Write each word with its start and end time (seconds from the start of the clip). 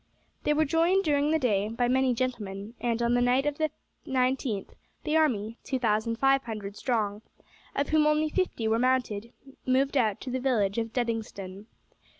They 0.45 0.55
were 0.55 0.65
joined 0.65 1.03
during 1.03 1.29
the 1.29 1.37
day 1.37 1.67
by 1.67 1.87
many 1.87 2.15
gentlemen, 2.15 2.73
and 2.81 3.03
on 3.03 3.13
the 3.13 3.21
night 3.21 3.45
of 3.45 3.59
the 3.59 3.69
19th 4.07 4.69
the 5.03 5.15
army, 5.15 5.57
two 5.63 5.77
thousand 5.77 6.15
five 6.15 6.41
hundred 6.45 6.75
strong, 6.75 7.21
of 7.75 7.89
whom 7.89 8.07
only 8.07 8.29
fifty 8.31 8.67
were 8.67 8.79
mounted, 8.79 9.31
moved 9.63 9.95
out 9.95 10.19
to 10.21 10.31
the 10.31 10.39
village 10.39 10.79
of 10.79 10.91
Duddingston. 10.91 11.67